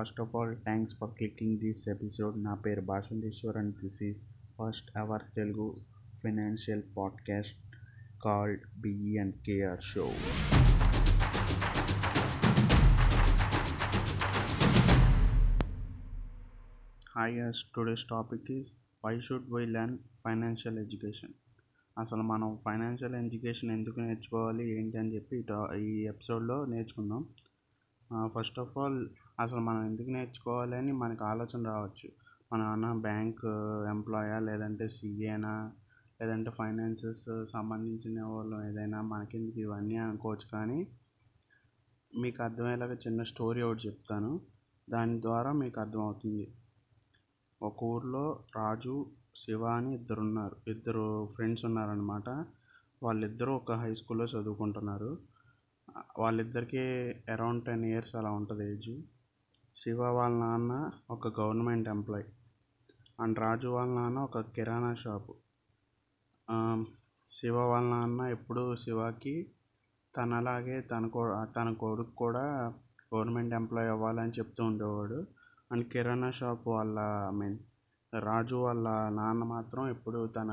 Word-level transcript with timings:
First 0.00 0.20
of 0.20 0.36
all 0.36 0.56
thanks 0.56 0.96
for 0.96 1.10
clicking 1.10 1.58
this 1.58 1.88
episode 1.88 2.44
నా 2.44 2.54
పేరు 2.54 2.80
Bhashanteshwar 2.80 3.56
and 3.56 3.76
this 3.76 4.02
is 4.02 4.26
first 4.58 4.98
our 4.98 5.22
Telugu 5.36 5.76
financial 6.22 6.82
podcast 6.96 7.56
called 8.22 8.60
BE 8.80 9.18
and 9.18 9.34
KR 9.46 9.82
show 9.82 10.06
hi 17.14 17.52
today's 17.74 18.04
topic 18.10 18.50
is 18.50 18.68
why 19.04 19.20
should 19.20 19.52
we 19.52 19.66
learn 19.66 19.98
financial 20.24 20.78
education 20.78 21.32
అసలు 21.98 22.22
మనం 22.22 22.58
financial 22.64 23.14
education 23.14 23.70
ఎందుకు 23.70 24.00
నేర్చుకోవాలి 24.00 24.78
ఏంటి 24.78 24.98
అని 24.98 25.14
చెప్పి 25.14 25.42
టా- 25.42 25.76
ఈ 25.76 26.02
ఎపిసోడ్లో 26.04 26.64
నేర్చుకుందాం. 26.66 27.28
ఫస్ట్ 28.26 28.58
ఆఫ్ 28.58 28.78
ఆల్ 28.78 29.08
అసలు 29.40 29.60
మనం 29.60 29.84
ఎందుకు 29.84 30.10
నేర్చుకోవాలి 30.10 30.76
అని 30.76 30.92
మనకు 30.92 31.24
ఆలోచన 31.24 31.66
రావచ్చు. 31.66 32.08
మన 32.52 32.62
అన్న 32.62 32.92
బ్యాంక్ 32.92 33.44
ఎంప్లాయా 33.90 34.38
లేదంటే 34.38 34.88
సిఏనా 34.88 35.72
లేదంటే 36.20 36.50
ఫైనాన్సెస్ 36.50 37.26
సంబంధించిన 37.52 38.22
వాళ్ళు 38.22 38.56
ఏదైనా 38.66 39.00
మనకెందుకు 39.02 39.58
ఇవన్నీ 39.58 39.96
అనుకోవచ్చు. 39.96 40.46
కానీ 40.52 40.78
మీకు 42.18 42.42
అర్థమయ్యేలాగా 42.42 42.94
చిన్న 42.94 43.22
స్టోరీ 43.22 43.62
ఒకటి 43.62 43.88
చెప్తాను. 43.88 44.40
దాని 44.90 45.22
ద్వారా 45.22 45.52
మీకు 45.52 45.80
అర్థమవుతుంది. 45.80 46.46
ఒక 47.62 47.84
ఊర్లో 47.84 48.24
రాజు 48.56 49.06
శివ 49.36 49.64
అని 49.64 49.94
ఇద్దరు 49.94 50.20
ఉన్నారు 50.20 50.56
ఇద్దరు 50.68 51.26
ఫ్రెండ్స్ 51.34 51.64
ఉన్నారనమాట 51.64 52.28
వాళ్ళిద్దరూ 53.02 53.52
ఒక 53.54 53.72
హై 53.72 53.94
స్కూల్లో 53.94 54.24
చదువుకుంటున్నారు. 54.24 55.18
వాళ్ళిద్దరికీ 56.18 56.82
అరౌండ్ 57.32 57.64
టెన్ 57.64 57.84
ఇయర్స్ 57.84 58.14
అలా 58.14 58.30
ఉంటుంది 58.30 58.64
ఏజ్ 58.72 58.90
శివ 59.76 60.00
వాళ్ళ 60.10 60.36
నాన్న 60.36 60.90
ఒక 61.10 61.40
గవర్నమెంట్ 61.40 61.88
ఎంప్లాయ్ 61.88 62.24
అండ్ 63.20 63.38
రాజు 63.38 63.68
వాళ్ళ 63.68 63.92
నాన్న 63.94 64.18
ఒక 64.18 64.40
కిరాణా 64.40 64.94
షాపు 64.94 65.34
శివ 67.28 67.56
వాళ్ళ 67.56 67.88
నాన్న 67.90 68.20
ఎప్పుడు 68.20 68.76
శివకి 68.76 69.46
తనలాగే 70.16 70.80
తన 70.80 71.06
కో 71.06 71.22
తన 71.56 71.72
కొడుకు 71.72 72.10
కూడా 72.10 72.44
గవర్నమెంట్ 73.14 73.54
ఎంప్లాయ్ 73.54 73.90
అవ్వాలని 73.90 74.30
చెప్తూ 74.30 74.64
ఉండేవాడు. 74.64 75.18
అండ్ 75.72 75.84
కిరాణా 75.84 76.30
షాప్ 76.30 76.68
వాళ్ళ 76.68 76.98
ఐ 77.28 77.34
మీన్ 77.34 77.58
రాజు 78.20 78.54
వాళ్ళ 78.54 79.08
నాన్న 79.08 79.44
మాత్రం 79.44 79.88
ఎప్పుడు 79.88 80.26
తన 80.26 80.50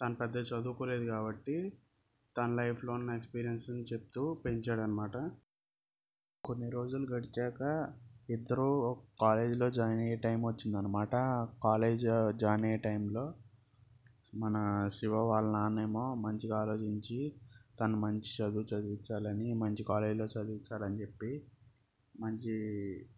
తను 0.00 0.14
పెద్ద 0.14 0.36
చదువుకోలేదు 0.36 1.04
కాబట్టి 1.04 1.56
తన 2.38 2.54
లైఫ్లో 2.54 2.92
ఉన్న 2.92 3.10
ఎక్స్పీరియన్స్ని 3.10 3.82
చెప్తూ 3.82 4.34
పెంచాడనమాట. 4.34 5.30
కొన్ని 6.44 6.70
రోజులు 6.70 7.06
గడిచాక 7.14 7.92
ఇద్దరు 8.30 8.96
కాలేజీలో 9.20 9.70
జాయిన్ 9.70 10.00
అయ్యే 10.00 10.16
టైం 10.16 10.44
వచ్చిందనమాట. 10.44 11.14
కాలేజ్ 11.64 12.06
జాయిన్ 12.38 12.64
అయ్యే 12.64 12.76
టైంలో 12.76 13.34
మన 14.34 14.56
శివ 14.92 15.14
వాళ్ళ 15.14 15.48
నాన్నేమో 15.48 16.14
మంచిగా 16.14 16.58
ఆలోచించి 16.60 17.32
తను 17.80 17.96
మంచి 17.96 18.30
చదువు 18.36 18.64
చదివించాలని 18.74 19.52
మంచి 19.52 19.84
కాలేజీలో 19.84 20.26
చదివించాలని 20.26 21.00
చెప్పి 21.00 21.44
మంచి 22.20 22.54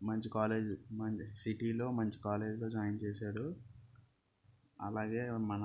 మంచి 0.03 0.29
కాలేజ్ 0.29 0.71
మంచి 0.93 1.37
సిటీలో 1.37 1.91
మంచి 1.91 2.19
కాలేజీలో 2.25 2.69
జాయిన్ 2.71 2.99
చేశాడు. 3.05 3.55
అలాగే 4.81 5.31
మన 5.31 5.65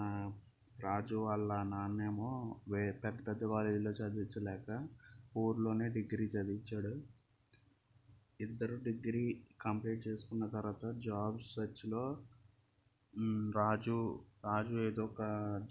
రాజు 0.79 1.15
వాళ్ళ 1.15 1.63
నాన్నేమో 1.63 2.55
వే 2.67 2.91
పెద్ద 2.91 3.27
పెద్ద 3.27 3.45
కాలేజీలో 3.45 3.91
చదివించలేక 3.91 4.87
ఊర్లోనే 5.37 5.89
డిగ్రీ 5.89 6.25
చదివించాడు. 6.25 7.01
ఇద్దరు 8.41 8.75
డిగ్రీ 8.83 9.41
కంప్లీట్ 9.61 10.07
చేసుకున్న 10.07 10.47
తర్వాత 10.47 10.85
జాబ్ 10.85 11.39
సెర్చ్లో 11.39 12.17
రాజు 13.55 14.19
రాజు 14.45 14.75
ఏదో 14.75 15.03
ఒక 15.03 15.21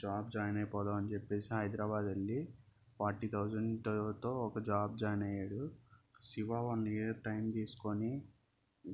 జాబ్ 0.03 0.31
జాయిన్ 0.31 0.57
అయిపోదాం 0.57 0.95
అని 0.95 1.13
చెప్పేసి 1.13 1.55
హైదరాబాద్ 1.55 2.05
వెళ్ళి 2.05 2.49
ఫార్టీ 2.99 3.29
థౌజండ్తో 3.29 4.31
ఒక 4.47 4.59
జాబ్ 4.59 4.99
జాయిన్ 4.99 5.23
అయ్యాడు. 5.23 5.71
శివ 6.23 6.53
వన్ 6.53 6.89
ఇయర్ 6.89 7.17
టైం 7.17 7.51
తీసుకొని 7.51 8.23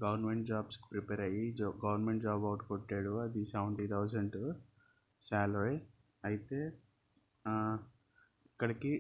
గవర్నమెంట్ 0.03 0.49
జాబ్స్కి 0.49 0.85
ప్రిపేర్ 0.93 1.21
అయ్యి 1.21 1.53
జా 1.53 1.69
గవర్నమెంట్ 1.85 2.23
జాబ్ 2.23 2.43
ఒకటి 2.43 2.65
కొట్టాడు. 2.69 3.19
అది 3.19 3.45
సెవెంటీ 3.45 3.87
థౌజండ్ 3.87 4.55
శాలరీ. 5.23 5.81
అయితే 6.25 6.61
ఇక్కడికి 8.47 8.93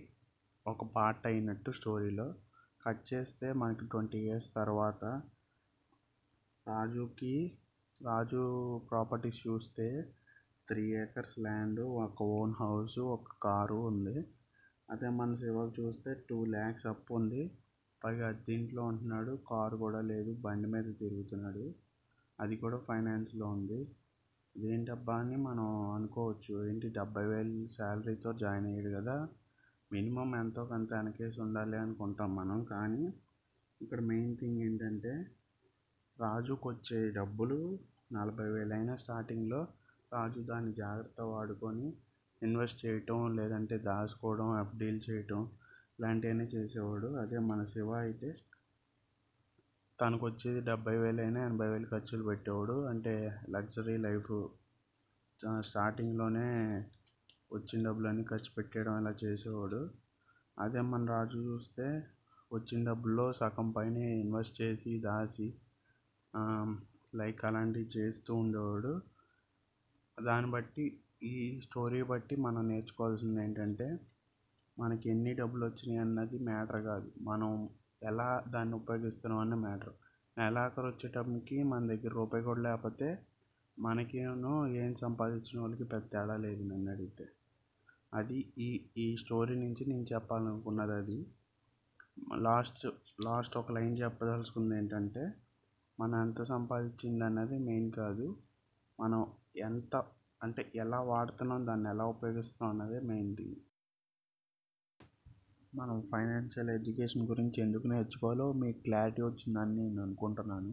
ఒక 0.66 0.84
పార్ట్ 0.96 1.24
అయినట్టు 1.26 1.70
స్టోరీలో 1.70 2.26
కట్ 2.82 3.02
చేస్తే 3.12 3.46
మనకి 3.52 3.84
ట్వంటీ 3.86 4.18
ఇయర్స్ 4.18 4.50
తర్వాత 4.54 5.04
రాజుకి 6.66 7.34
రాజు 8.00 8.42
ప్రాపర్టీస్ 8.90 9.38
చూస్తే 9.46 9.86
త్రీ 10.68 10.84
ఏకర్స్ 11.02 11.36
ల్యాండ్ 11.38 11.80
ఒక 12.02 12.22
ఓన్ 12.38 12.54
హౌస్ 12.60 12.98
ఒక 13.14 13.34
కారు 13.42 13.78
ఉంది. 13.90 14.16
అదే 14.90 15.08
మన 15.08 15.34
శివకు 15.34 15.72
చూస్తే 15.80 16.10
టూ 16.28 16.38
ల్యాక్స్ 16.44 16.86
అప్పు 16.86 17.14
ఉంది. 17.14 17.42
పైగా 18.02 18.28
దీంట్లో 18.46 18.82
ఉంటున్నాడు 18.82 19.32
కారు 19.50 19.76
కూడా 19.76 20.00
లేదు 20.12 20.32
బండి 20.44 20.68
మీద 20.68 20.88
తిరుగుతున్నాడు. 21.00 21.64
అది 22.38 22.56
కూడా 22.56 22.78
ఫైనాన్స్లో 22.88 23.46
ఉంది. 23.56 23.80
ఇదేంటబ్బా 24.56 25.14
అని 25.14 25.36
మనం 25.36 25.90
అనుకోవచ్చు. 25.90 26.68
ఏంటి 26.68 26.88
డెబ్బై 26.88 27.26
వేలు 27.26 27.66
శాలరీతో 27.66 28.32
జాయిన్ 28.32 28.66
అయ్యాడు 28.66 28.90
కదా? 28.96 29.28
మినిమం 29.92 30.36
ఎంతో 30.36 30.64
కొంత 30.64 30.94
వెనకేసి 30.94 31.40
ఉండాలి 31.40 31.76
అనుకుంటాం 31.76 32.36
మనం. 32.36 32.64
కానీ 32.64 33.04
ఇక్కడ 33.80 34.00
మెయిన్ 34.00 34.36
థింగ్ 34.36 34.58
ఏంటంటే 34.62 35.12
రాజుకు 36.20 36.68
వచ్చే 36.68 37.10
డబ్బులు 37.10 37.78
నలభై 38.12 38.48
వేలైనా 38.48 38.96
స్టార్టింగ్లో 38.96 39.60
రాజు 40.12 40.40
దాన్ని 40.40 40.72
జాగ్రత్త 40.72 41.20
వాడుకొని 41.20 41.92
ఇన్వెస్ట్ 42.42 42.86
చేయటం 42.86 43.36
లేదంటే 43.36 43.78
దాచుకోవడం 43.78 44.60
ఎఫ్డీలు 44.60 45.00
చేయటం 45.10 45.40
ఇలాంటివన్నీ 45.98 46.44
చేసేవాడు. 46.44 47.06
అదే 47.14 47.38
మన 47.38 47.64
శివ 47.64 47.90
అయితే 47.92 48.28
తనకు 50.00 50.26
వచ్చేది 50.26 50.60
డెబ్బై 50.60 50.96
వేలైనా 50.96 51.40
ఎనభై 51.46 51.68
వేలు 51.68 51.86
ఖర్చులు 51.86 52.24
పెట్టేవాడు. 52.24 52.76
అంటే 52.84 53.14
లగ్జరీ 53.50 53.96
లైఫ్ 53.96 54.32
స్టార్టింగ్లోనే 55.60 56.48
వచ్చిన 57.52 57.78
డబ్బులన్నీ 57.86 58.24
ఖర్చు 58.24 58.50
పెట్టేయడం 58.56 59.00
ఇలా 59.00 59.12
చేసేవాడు. 59.24 59.90
అదే 60.58 60.80
మన 60.80 61.04
రాజు 61.06 61.38
చూస్తే 61.38 61.86
వచ్చిన 62.52 62.78
డబ్బుల్లో 62.86 63.32
సగం 63.32 63.70
పైన 63.70 63.96
ఇన్వెస్ట్ 63.96 64.62
చేసి 64.62 64.92
దాచి 65.00 65.48
లైక్ 67.14 67.44
అలాంటివి 67.44 67.88
చేస్తూ 67.96 68.34
ఉండేవాడు. 68.34 68.92
దాన్ని 70.18 70.50
బట్టి 70.50 70.84
ఈ 71.22 71.60
స్టోరీ 71.64 72.02
బట్టి 72.02 72.36
మనం 72.36 72.68
నేర్చుకోవాల్సింది 72.68 73.40
ఏంటంటే 73.44 73.88
మనకి 74.78 75.10
ఎన్ని 75.10 75.34
డబ్బులు 75.34 75.64
వచ్చినాయి 75.66 76.00
అన్నది 76.00 76.38
మ్యాటర్ 76.38 76.82
కాదు. 76.82 77.08
మనం 77.20 77.50
ఎలా 78.02 78.44
దాన్ని 78.48 78.74
ఉపయోగిస్తున్నాం 78.74 79.40
అన్న 79.40 79.54
మ్యాటర్. 79.54 79.92
నెలాఖరు 80.38 80.86
వచ్చేటప్పటికి 80.86 81.62
మన 81.62 81.86
దగ్గర 81.86 82.08
రూపాయి 82.08 82.44
కూడా 82.44 82.60
లేకపోతే 82.60 83.18
మనకేమో 83.78 84.66
ఏం 84.66 84.94
సంపాదించిన 84.94 85.60
వాళ్ళకి 85.60 85.84
పెద్ద 85.84 86.06
తేడా 86.12 86.36
లేదు 86.36 86.62
నన్ను 86.62 86.90
అడిగితే. 86.90 87.28
అది 88.14 88.52
ఈ 88.58 88.88
ఈ 88.96 89.16
స్టోరీ 89.16 89.54
నుంచి 89.54 89.86
నేను 89.86 90.06
చెప్పాలనుకున్నది 90.14 90.92
అది. 90.92 91.26
లాస్ట్ 92.36 92.86
లాస్ట్ 93.24 93.56
ఒక 93.56 93.72
లైన్ 93.72 93.98
చెప్పదలుచుకుంది 93.98 94.76
ఏంటంటే 94.76 95.34
మనం 96.00 96.20
ఎంత 96.20 96.42
సంపాదించింది 96.42 97.24
అన్నది 97.24 97.58
మెయిన్ 97.58 97.92
కాదు 97.92 98.36
మనం 99.00 99.26
ఎంత 99.56 100.04
అంటే 100.42 100.72
ఎలా 100.74 101.00
వాడుతున్నాం 101.00 101.66
దాన్ని 101.66 101.90
ఎలా 101.90 102.04
ఉపయోగిస్తున్నాం 102.04 102.80
అన్నదే 102.80 103.00
మెయిన్ 103.00 103.36
థింగ్. 103.36 103.56
మనం 105.78 105.96
ఫైనాన్షియల్ 106.10 106.70
ఎడ్యుకేషన్ 106.70 107.24
గురించి 107.28 107.58
ఎందుకు 107.62 107.86
నేర్చుకోవాలో 107.86 108.52
మీకు 108.52 108.78
క్లారిటీ 108.78 109.22
వచ్చిందని 109.22 109.74
నేను 109.76 110.00
అనుకుంటున్నాను. 110.02 110.72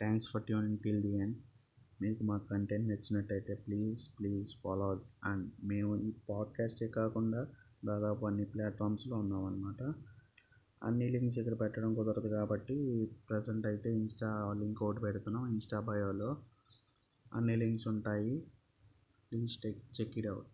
Thanks 0.00 0.28
for 0.32 0.42
tuning 0.42 0.78
till 0.84 1.00
the 1.02 1.12
end 1.22 1.38
మీకు 2.02 2.22
మా 2.24 2.36
కంటెంట్ 2.50 2.88
నచ్చినట్టయితే 2.88 3.54
ప్లీజ్ 3.54 4.02
ప్లీజ్ 4.18 4.50
ఫాలోస్ 4.62 5.08
అండ్ 5.24 5.48
మేము 5.64 5.96
ఈ 6.08 6.12
పాడ్కాస్టే 6.30 6.88
కాకుండా 6.98 7.40
దాదాపు 7.84 8.26
అన్ని 8.26 8.44
ప్లాట్ఫామ్స్లో 8.44 9.16
ఉన్నామన్నమాట 9.16 9.82
అన్ని 10.82 11.08
లింక్స్ 11.08 11.38
ఇక్కడ 11.38 11.56
పెట్టడం 11.60 11.90
కుదరదు 11.94 12.28
కాబట్టి 12.28 12.76
ప్రజెంట్ 13.30 13.66
అయితే 13.66 13.90
ఇన్స్టా 13.94 14.30
లింక్ 14.60 14.82
ఒకటి 14.82 15.00
పెడుతున్నాం 15.00 15.44
ఇన్స్టా 15.54 15.80
బయోలో 15.80 16.30
అన్ని 17.34 17.56
లింక్స్ 17.56 17.88
ఉంటాయి. 17.88 18.32
Please 19.28 19.58
tech 19.58 19.82
check 19.98 20.16
it 20.18 20.26
out 20.26 20.48